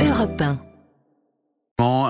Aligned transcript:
Europe 0.00 0.40
1. 0.40 0.68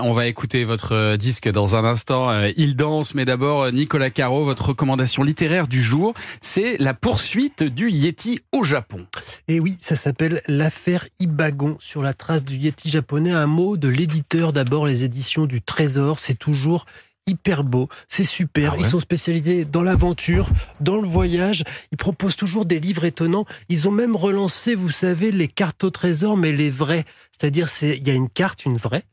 On 0.08 0.14
va 0.14 0.26
écouter 0.26 0.64
votre 0.64 0.92
euh, 0.92 1.16
disque 1.18 1.50
dans 1.50 1.76
un 1.76 1.84
instant. 1.84 2.30
Euh, 2.30 2.50
Il 2.56 2.76
danse, 2.76 3.14
mais 3.14 3.26
d'abord, 3.26 3.64
euh, 3.64 3.70
Nicolas 3.70 4.08
Caro, 4.08 4.42
votre 4.42 4.70
recommandation 4.70 5.22
littéraire 5.22 5.68
du 5.68 5.82
jour, 5.82 6.14
c'est 6.40 6.78
la 6.78 6.94
poursuite 6.94 7.62
du 7.62 7.90
Yeti 7.90 8.40
au 8.52 8.64
Japon. 8.64 9.06
Et 9.48 9.60
oui, 9.60 9.76
ça 9.80 9.96
s'appelle 9.96 10.40
l'affaire 10.46 11.06
Ibagon 11.20 11.76
sur 11.78 12.02
la 12.02 12.14
trace 12.14 12.42
du 12.42 12.56
Yeti 12.56 12.88
japonais. 12.88 13.32
Un 13.32 13.46
mot 13.46 13.76
de 13.76 13.88
l'éditeur 13.88 14.54
d'abord, 14.54 14.86
les 14.86 15.04
éditions 15.04 15.44
du 15.44 15.60
Trésor. 15.60 16.20
C'est 16.20 16.38
toujours 16.38 16.86
hyper 17.28 17.62
beau, 17.64 17.88
c'est 18.08 18.24
super. 18.24 18.72
Ah 18.72 18.76
ouais 18.76 18.80
Ils 18.82 18.86
sont 18.86 19.00
spécialisés 19.00 19.64
dans 19.64 19.82
l'aventure, 19.82 20.48
dans 20.80 20.96
le 20.96 21.06
voyage. 21.06 21.62
Ils 21.92 21.98
proposent 21.98 22.36
toujours 22.36 22.64
des 22.64 22.80
livres 22.80 23.04
étonnants. 23.04 23.44
Ils 23.68 23.86
ont 23.88 23.92
même 23.92 24.16
relancé, 24.16 24.74
vous 24.74 24.90
savez, 24.90 25.30
les 25.30 25.48
cartes 25.48 25.84
au 25.84 25.90
trésor, 25.90 26.36
mais 26.36 26.52
les 26.52 26.70
vraies. 26.70 27.04
C'est-à-dire, 27.30 27.68
c'est 27.68 27.96
il 27.98 28.06
y 28.06 28.10
a 28.10 28.14
une 28.14 28.28
carte, 28.28 28.64
une 28.64 28.76
vraie. 28.76 29.04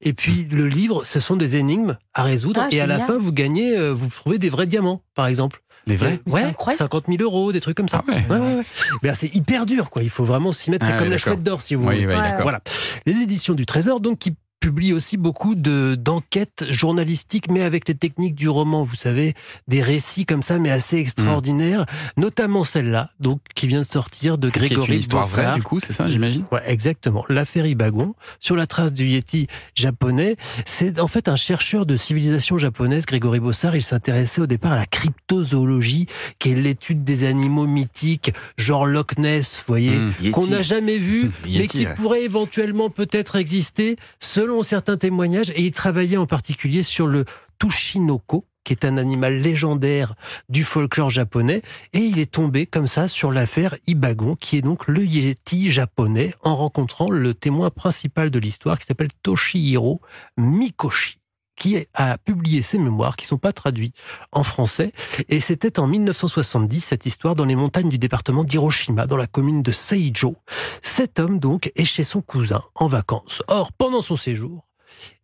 Et 0.00 0.12
puis 0.12 0.46
le 0.50 0.66
livre, 0.68 1.04
ce 1.04 1.18
sont 1.20 1.36
des 1.36 1.56
énigmes 1.56 1.96
à 2.12 2.22
résoudre. 2.24 2.60
Ah, 2.64 2.68
et 2.70 2.80
à 2.80 2.86
la 2.86 2.98
fin, 3.00 3.16
vous 3.16 3.32
gagnez, 3.32 3.76
euh, 3.76 3.92
vous 3.92 4.08
trouvez 4.08 4.38
des 4.38 4.50
vrais 4.50 4.66
diamants, 4.66 5.02
par 5.14 5.26
exemple. 5.26 5.62
Les 5.86 5.96
vrais 5.96 6.20
Ouais, 6.26 6.42
incroyable. 6.42 6.78
50 6.78 7.04
000 7.08 7.22
euros, 7.22 7.52
des 7.52 7.60
trucs 7.60 7.76
comme 7.76 7.88
ça. 7.88 8.02
Ah 8.06 8.10
ouais. 8.10 8.24
Ouais, 8.30 8.38
ouais, 8.38 8.54
ouais. 8.56 8.62
Ben, 9.02 9.14
c'est 9.14 9.34
hyper 9.34 9.66
dur, 9.66 9.90
quoi. 9.90 10.02
Il 10.02 10.08
faut 10.10 10.24
vraiment 10.24 10.50
s'y 10.50 10.70
mettre. 10.70 10.86
C'est 10.86 10.92
Ah 10.92 10.96
comme 10.96 11.06
ouais, 11.08 11.12
la 11.12 11.18
chouette 11.18 11.42
d'or, 11.42 11.60
si 11.60 11.74
vous 11.74 11.86
Oui, 11.86 11.94
voulez. 11.96 12.06
oui, 12.06 12.14
Ouais, 12.14 12.20
d'accord. 12.22 12.42
Voilà. 12.42 12.60
Les 13.06 13.18
éditions 13.18 13.52
du 13.54 13.66
Trésor, 13.66 14.00
donc, 14.00 14.18
qui 14.18 14.34
publient 14.64 14.94
aussi 14.94 15.18
beaucoup 15.18 15.54
de 15.54 15.94
d'enquêtes 15.94 16.64
journalistiques, 16.70 17.50
mais 17.50 17.60
avec 17.60 17.86
les 17.86 17.94
techniques 17.94 18.34
du 18.34 18.48
roman, 18.48 18.82
vous 18.82 18.94
savez, 18.94 19.34
des 19.68 19.82
récits 19.82 20.24
comme 20.24 20.42
ça, 20.42 20.58
mais 20.58 20.70
assez 20.70 20.96
extraordinaires, 20.96 21.84
notamment 22.16 22.64
celle-là, 22.64 23.10
donc 23.20 23.40
qui 23.54 23.66
vient 23.66 23.80
de 23.80 23.84
sortir 23.84 24.38
de 24.38 24.48
Grégory 24.48 24.94
une 24.94 24.98
histoire 25.00 25.26
vraie, 25.26 25.54
du 25.54 25.62
coup, 25.62 25.80
c'est 25.80 25.92
ça, 25.92 26.08
j'imagine? 26.08 26.46
Ouais, 26.50 26.62
exactement. 26.66 27.26
L'affaire 27.28 27.66
Ibagon, 27.66 28.14
sur 28.40 28.56
la 28.56 28.66
trace 28.66 28.94
du 28.94 29.04
Yeti 29.04 29.48
japonais. 29.74 30.36
C'est 30.64 30.98
en 30.98 31.08
fait 31.08 31.28
un 31.28 31.36
chercheur 31.36 31.84
de 31.84 31.94
civilisation 31.94 32.56
japonaise, 32.56 33.04
Grégory 33.04 33.40
Bossard. 33.40 33.76
Il 33.76 33.82
s'intéressait 33.82 34.40
au 34.40 34.46
départ 34.46 34.72
à 34.72 34.76
la 34.76 34.86
cryptozoologie, 34.86 36.06
qui 36.38 36.52
est 36.52 36.54
l'étude 36.54 37.04
des 37.04 37.24
animaux 37.24 37.66
mythiques, 37.66 38.32
genre 38.56 38.86
Loch 38.86 39.18
Ness, 39.18 39.58
vous 39.58 39.64
voyez, 39.66 39.98
Mmh. 39.98 40.30
qu'on 40.30 40.46
n'a 40.46 40.62
jamais 40.62 40.96
vu, 40.96 41.30
mais 41.44 41.50
Yeti, 41.50 41.78
qui 41.78 41.86
ouais. 41.86 41.94
pourrait 41.96 42.22
éventuellement 42.22 42.88
peut-être 42.88 43.36
exister, 43.36 43.96
selon 44.20 44.53
certains 44.62 44.96
témoignages. 44.96 45.50
Et 45.50 45.62
il 45.62 45.72
travaillait 45.72 46.16
en 46.16 46.26
particulier 46.26 46.82
sur 46.82 47.06
le 47.06 47.24
Tushinoko, 47.58 48.46
qui 48.64 48.72
est 48.72 48.84
un 48.84 48.96
animal 48.96 49.38
légendaire 49.40 50.14
du 50.48 50.64
folklore 50.64 51.10
japonais. 51.10 51.62
Et 51.92 51.98
il 51.98 52.18
est 52.18 52.30
tombé 52.30 52.66
comme 52.66 52.86
ça 52.86 53.08
sur 53.08 53.32
l'affaire 53.32 53.76
Ibagon, 53.86 54.36
qui 54.36 54.56
est 54.56 54.62
donc 54.62 54.88
le 54.88 55.04
Yeti 55.04 55.70
japonais, 55.70 56.34
en 56.42 56.56
rencontrant 56.56 57.10
le 57.10 57.34
témoin 57.34 57.70
principal 57.70 58.30
de 58.30 58.38
l'histoire, 58.38 58.78
qui 58.78 58.86
s'appelle 58.86 59.12
Toshihiro 59.22 60.00
Mikoshi 60.36 61.18
qui 61.56 61.86
a 61.94 62.18
publié 62.18 62.62
ses 62.62 62.78
mémoires 62.78 63.16
qui 63.16 63.26
sont 63.26 63.38
pas 63.38 63.52
traduits 63.52 63.92
en 64.32 64.42
français 64.42 64.92
et 65.28 65.40
c'était 65.40 65.78
en 65.78 65.86
1970 65.86 66.80
cette 66.80 67.06
histoire 67.06 67.34
dans 67.34 67.44
les 67.44 67.56
montagnes 67.56 67.88
du 67.88 67.98
département 67.98 68.44
d'Hiroshima 68.44 69.06
dans 69.06 69.16
la 69.16 69.26
commune 69.26 69.62
de 69.62 69.70
Seijo. 69.70 70.36
Cet 70.82 71.18
homme 71.18 71.38
donc 71.38 71.70
est 71.76 71.84
chez 71.84 72.04
son 72.04 72.22
cousin 72.22 72.62
en 72.74 72.86
vacances. 72.86 73.42
Or 73.48 73.72
pendant 73.72 74.00
son 74.02 74.16
séjour, 74.16 74.66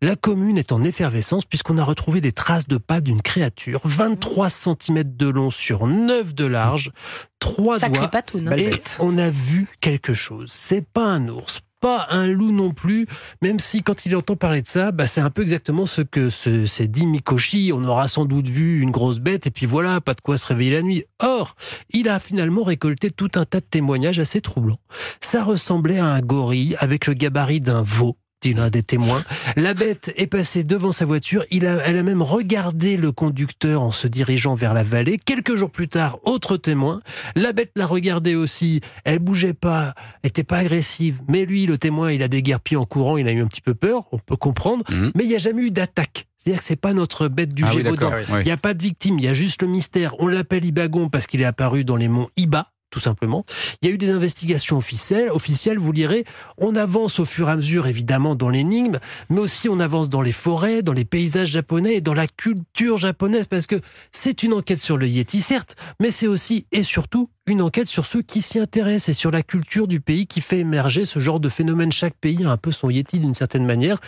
la 0.03 0.17
commune 0.17 0.58
est 0.58 0.73
en 0.73 0.83
effervescence 0.83 1.45
puisqu'on 1.45 1.78
a 1.78 1.84
retrouvé 1.84 2.20
des 2.20 2.33
traces 2.33 2.67
de 2.67 2.77
pas 2.77 3.01
d'une 3.01 3.23
créature 3.23 3.81
23 3.84 4.48
cm 4.51 5.05
de 5.17 5.28
long 5.28 5.51
sur 5.51 5.86
9 5.86 6.34
de 6.34 6.45
large, 6.45 6.91
trois 7.39 7.78
Sacré 7.78 7.98
doigts 7.98 8.08
patoune. 8.08 8.48
hein. 8.48 8.56
et 8.56 8.70
on 8.98 9.17
a 9.19 9.31
vu 9.31 9.69
quelque 9.81 10.12
chose. 10.14 10.51
C'est 10.51 10.84
pas 10.84 11.05
un 11.06 11.28
ours, 11.28 11.61
pas 11.81 12.06
un 12.11 12.27
loup 12.27 12.53
non 12.53 12.73
plus, 12.73 13.06
même 13.42 13.59
si 13.59 13.83
quand 13.83 14.06
il 14.06 14.14
entend 14.17 14.36
parler 14.36 14.62
de 14.62 14.69
ça, 14.69 14.92
bah, 14.92 15.06
c'est 15.06 15.20
un 15.20 15.31
peu 15.31 15.42
exactement 15.42 15.86
ce 15.86 16.03
que 16.03 16.31
se- 16.31 16.67
s'est 16.67 16.86
dit 16.89 17.06
Mikoshi. 17.06 17.73
On 17.75 17.84
aura 17.84 18.06
sans 18.09 18.25
doute 18.27 18.48
vu 18.48 18.81
une 18.81 18.91
grosse 18.91 19.19
bête 19.19 19.47
et 19.47 19.50
puis 19.50 19.67
voilà, 19.67 20.01
pas 20.01 20.14
de 20.14 20.20
quoi 20.20 20.36
se 20.39 20.46
réveiller 20.46 20.73
la 20.73 20.83
nuit. 20.83 21.05
Or, 21.20 21.55
il 21.90 22.08
a 22.08 22.19
finalement 22.20 22.63
récolté 22.63 23.11
tout 23.11 23.30
un 23.35 23.45
tas 23.45 23.61
de 23.61 23.67
témoignages 23.69 24.19
assez 24.19 24.40
troublants. 24.40 24.80
Ça 25.20 25.42
ressemblait 25.45 25.98
à 25.98 26.07
un 26.07 26.20
gorille 26.20 26.77
avec 26.79 27.07
le 27.07 27.14
gabarit 27.14 27.61
d'un 27.61 27.83
veau 27.83 28.17
dit 28.40 28.55
l'un 28.55 28.70
des 28.70 28.83
témoins. 28.83 29.23
La 29.56 29.74
bête 29.74 30.12
est 30.17 30.27
passée 30.27 30.64
devant 30.64 30.92
sa 30.92 31.05
voiture. 31.05 31.45
Il 31.51 31.67
a, 31.67 31.77
elle 31.84 31.98
a 31.98 32.02
même 32.02 32.23
regardé 32.23 32.96
le 32.96 33.12
conducteur 33.12 33.83
en 33.83 33.90
se 33.90 34.06
dirigeant 34.06 34.55
vers 34.55 34.73
la 34.73 34.83
vallée. 34.83 35.18
Quelques 35.18 35.56
jours 35.56 35.70
plus 35.70 35.89
tard, 35.89 36.18
autre 36.24 36.56
témoin. 36.56 37.01
La 37.34 37.52
bête 37.52 37.73
l'a 37.77 37.86
regardé 37.86 38.34
aussi. 38.34 38.80
Elle 39.05 39.18
bougeait 39.18 39.52
pas, 39.52 39.95
était 40.24 40.45
pas 40.45 40.58
agressive. 40.58 41.20
Mais 41.28 41.45
lui, 41.45 41.67
le 41.67 41.77
témoin, 41.77 42.12
il 42.12 42.23
a 42.23 42.28
déguerpi 42.28 42.77
en 42.77 42.86
courant. 42.86 43.17
Il 43.18 43.28
a 43.28 43.33
eu 43.33 43.42
un 43.42 43.46
petit 43.46 43.61
peu 43.61 43.74
peur. 43.74 44.08
On 44.12 44.18
peut 44.18 44.36
comprendre. 44.36 44.84
Mhm. 44.90 45.12
Mais 45.14 45.24
il 45.24 45.28
n'y 45.28 45.34
a 45.34 45.39
jamais 45.39 45.62
eu 45.62 45.70
d'attaque. 45.70 46.27
C'est-à-dire 46.39 46.62
que 46.62 46.67
c'est 46.67 46.77
pas 46.77 46.95
notre 46.95 47.28
bête 47.28 47.52
du 47.52 47.64
Ah 47.67 47.70
Gévaudan. 47.70 48.11
Il 48.39 48.45
n'y 48.45 48.51
a 48.51 48.57
pas 48.57 48.72
de 48.72 48.83
victime, 48.83 49.18
il 49.18 49.27
y 49.27 49.28
a 49.28 49.34
juste 49.34 49.61
le 49.61 49.68
mystère. 49.68 50.14
On 50.20 50.27
l'appelle 50.27 50.64
Ibagon 50.64 51.11
parce 51.11 51.27
qu'il 51.27 51.42
est 51.42 51.45
apparu 51.45 51.84
dans 51.84 51.96
les 51.96 52.08
monts 52.08 52.30
Iba, 52.39 52.70
tout 52.90 52.98
simplement. 52.98 53.45
Il 53.80 53.89
y 53.89 53.90
a 53.90 53.95
eu 53.95 53.98
des 53.98 54.11
investigations 54.11 54.77
officielles, 54.77 55.30
officielles, 55.30 55.78
vous 55.78 55.92
lirez. 55.92 56.24
On 56.58 56.74
avance 56.74 57.18
au 57.20 57.24
fur 57.24 57.48
et 57.48 57.52
à 57.52 57.56
mesure, 57.56 57.86
évidemment, 57.86 58.34
dans 58.34 58.48
l'énigme, 58.48 58.98
mais 59.28 59.40
aussi 59.40 59.68
on 59.68 59.80
avance 59.80 60.08
dans 60.08 60.23
les 60.23 60.33
forêts, 60.33 60.83
dans 60.83 60.92
les 60.92 61.05
paysages 61.05 61.51
japonais 61.51 61.96
et 61.96 62.01
dans 62.01 62.14
la 62.14 62.27
culture 62.27 62.96
japonaise, 62.96 63.46
parce 63.46 63.67
que 63.67 63.80
c'est 64.12 64.42
une 64.42 64.52
enquête 64.52 64.78
sur 64.78 64.96
le 64.96 65.08
Yeti, 65.08 65.40
certes, 65.40 65.77
mais 66.01 66.11
c'est 66.11 66.27
aussi 66.27 66.67
et 66.73 66.83
surtout 66.83 67.30
une 67.46 67.62
enquête 67.62 67.86
sur 67.86 68.06
ceux 68.06 68.23
qui 68.23 68.42
s'y 68.42 68.58
intéressent 68.58 69.08
et 69.08 69.12
sur 69.12 69.30
la 69.30 69.42
culture 69.42 69.89
du 69.89 70.01
pays 70.01 70.27
qui 70.27 70.40
fait 70.40 70.58
émerger 70.58 71.05
ce 71.05 71.18
genre 71.20 71.40
de 71.40 71.48
phénomène. 71.48 71.92
Chaque 71.92 72.14
pays 72.14 72.45
a 72.45 72.51
un 72.51 72.57
peu 72.57 72.70
son 72.70 72.90
Yeti 72.90 73.18
d'une 73.18 73.34
certaine 73.34 73.67
manière. 73.67 73.98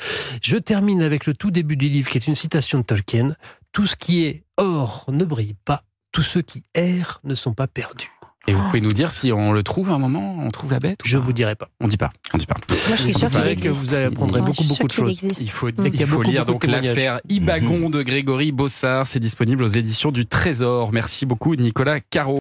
Je 0.43 0.57
termine 0.57 1.03
avec 1.03 1.27
le 1.27 1.35
tout 1.35 1.51
début 1.51 1.77
du 1.77 1.89
livre, 1.89 2.09
qui 2.09 2.19
est 2.19 2.27
une 2.27 2.35
citation 2.35 2.79
de 2.79 2.85
Tolkien. 2.85 3.35
Tout 3.73 3.87
ce 3.87 3.97
qui 3.97 4.25
est 4.25 4.45
or 4.57 5.07
ne 5.11 5.25
brille 5.25 5.57
pas, 5.65 5.85
tous 6.13 6.23
ceux 6.23 6.43
qui 6.43 6.63
errent 6.75 7.21
ne 7.25 7.35
sont 7.35 7.55
pas 7.55 7.67
perdus. 7.67 8.13
Et 8.49 8.53
vous 8.55 8.63
pouvez 8.65 8.81
nous 8.81 8.93
dire 8.93 9.13
si 9.13 9.31
on 9.33 9.53
le 9.53 9.63
trouve 9.63 9.91
à 9.91 9.95
un 9.95 9.99
moment, 9.99 10.37
on 10.41 10.51
trouve 10.51 10.73
la 10.73 10.81
bête 10.81 10.99
ou 11.05 11.09
Je 11.09 11.17
vous 11.17 11.33
dirai 11.33 11.55
pas. 11.55 11.69
On 11.81 11.87
dit 11.87 11.97
pas, 11.97 12.11
on 12.35 12.39
dit 12.39 12.47
pas. 12.47 12.57
Moi, 12.89 12.97
je 12.97 13.03
suis 13.03 13.13
paraît 13.29 13.55
que 13.55 13.69
vous 13.69 13.95
apprendrez 13.95 14.41
Ouais, 14.41 14.47
beaucoup, 14.47 14.65
beaucoup 14.65 14.89
de 14.89 14.93
choses. 14.93 15.41
Il 15.41 15.51
faut, 15.51 15.69
il 15.69 15.75
beaucoup, 15.75 16.23
lire 16.23 16.45
beaucoup 16.45 16.67
donc 16.67 16.83
l'affaire 16.83 17.21
Ibagon 17.29 17.89
de 17.89 18.03
Grégory 18.03 18.51
Bossard. 18.51 19.07
C'est 19.07 19.21
disponible 19.21 19.63
aux 19.63 19.69
éditions 19.69 20.11
du 20.11 20.27
Trésor. 20.27 20.93
Merci 20.93 21.25
beaucoup 21.25 21.55
Nicolas 21.55 22.01
Caro. 22.01 22.41